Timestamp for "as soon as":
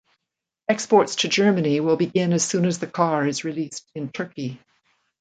2.33-2.79